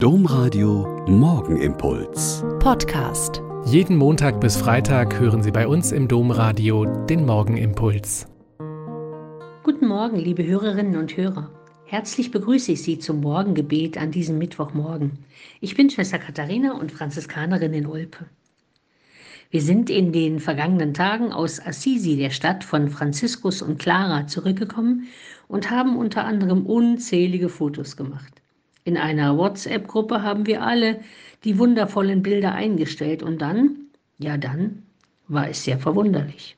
[0.00, 2.44] Domradio Morgenimpuls.
[2.60, 3.42] Podcast.
[3.64, 8.28] Jeden Montag bis Freitag hören Sie bei uns im Domradio den Morgenimpuls.
[9.64, 11.50] Guten Morgen, liebe Hörerinnen und Hörer.
[11.84, 15.18] Herzlich begrüße ich Sie zum Morgengebet an diesem Mittwochmorgen.
[15.60, 18.26] Ich bin Schwester Katharina und Franziskanerin in Olpe.
[19.50, 25.08] Wir sind in den vergangenen Tagen aus Assisi, der Stadt von Franziskus und Clara, zurückgekommen
[25.48, 28.37] und haben unter anderem unzählige Fotos gemacht.
[28.88, 31.00] In einer WhatsApp-Gruppe haben wir alle
[31.44, 33.80] die wundervollen Bilder eingestellt und dann,
[34.16, 34.84] ja dann,
[35.26, 36.56] war es sehr verwunderlich.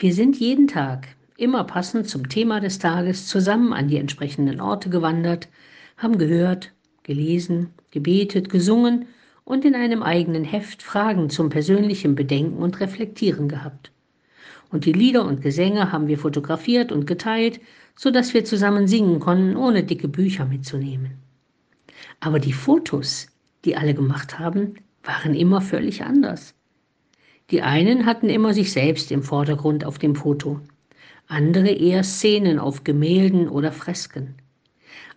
[0.00, 4.90] Wir sind jeden Tag, immer passend zum Thema des Tages, zusammen an die entsprechenden Orte
[4.90, 5.46] gewandert,
[5.96, 6.72] haben gehört,
[7.04, 9.06] gelesen, gebetet, gesungen
[9.44, 13.92] und in einem eigenen Heft Fragen zum persönlichen Bedenken und Reflektieren gehabt.
[14.72, 17.60] Und die Lieder und Gesänge haben wir fotografiert und geteilt,
[18.00, 21.19] so dass wir zusammen singen konnten, ohne dicke Bücher mitzunehmen.
[22.20, 23.28] Aber die Fotos,
[23.64, 26.54] die alle gemacht haben, waren immer völlig anders.
[27.50, 30.60] Die einen hatten immer sich selbst im Vordergrund auf dem Foto,
[31.26, 34.34] andere eher Szenen auf Gemälden oder Fresken,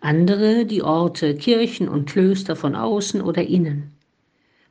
[0.00, 3.92] andere die Orte, Kirchen und Klöster von außen oder innen.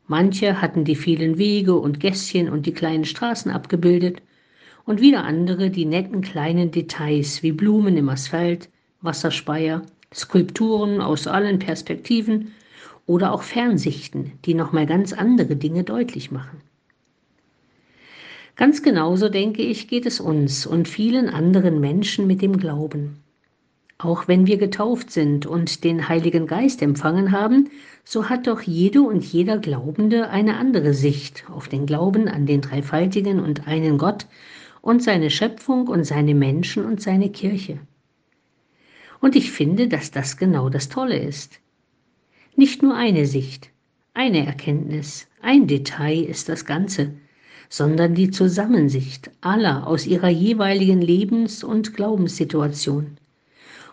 [0.08, 4.22] Manche hatten die vielen Wege und Gässchen und die kleinen Straßen abgebildet
[4.86, 8.70] und wieder andere die netten kleinen Details wie Blumen im Asphalt,
[9.02, 12.54] Wasserspeier, Skulpturen aus allen Perspektiven
[13.06, 16.62] oder auch Fernsichten, die nochmal ganz andere Dinge deutlich machen.
[18.56, 23.18] Ganz genauso, denke ich, geht es uns und vielen anderen Menschen mit dem Glauben.
[23.98, 27.70] Auch wenn wir getauft sind und den Heiligen Geist empfangen haben,
[28.04, 32.62] so hat doch jede und jeder Glaubende eine andere Sicht auf den Glauben an den
[32.62, 34.26] dreifaltigen und einen Gott
[34.82, 37.80] und seine Schöpfung und seine Menschen und seine Kirche.
[39.22, 41.60] Und ich finde, dass das genau das Tolle ist.
[42.56, 43.70] Nicht nur eine Sicht,
[44.14, 47.12] eine Erkenntnis, ein Detail ist das Ganze,
[47.70, 53.18] sondern die Zusammensicht aller aus ihrer jeweiligen Lebens- und Glaubenssituation.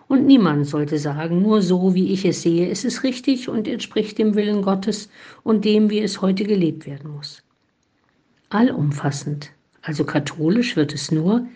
[0.09, 4.19] Und niemand sollte sagen, nur so wie ich es sehe, ist es richtig und entspricht
[4.19, 5.11] dem Willen Gottes
[5.43, 7.43] und dem, wie es heute gelebt werden muss.
[8.49, 9.50] Allumfassend,
[9.83, 11.47] also katholisch wird es nur,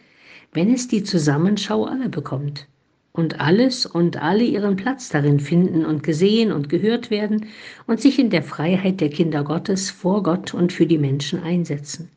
[0.53, 2.67] wenn es die Zusammenschau aller bekommt
[3.13, 7.47] und alles und alle ihren Platz darin finden und gesehen und gehört werden
[7.87, 12.11] und sich in der Freiheit der Kinder Gottes vor Gott und für die Menschen einsetzen.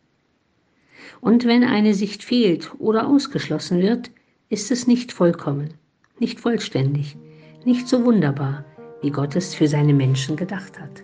[1.22, 4.12] Und wenn eine Sicht fehlt oder ausgeschlossen wird,
[4.50, 5.74] ist es nicht vollkommen,
[6.20, 7.18] nicht vollständig,
[7.66, 8.66] nicht so wunderbar,
[9.02, 11.04] wie Gott es für seine Menschen gedacht hat.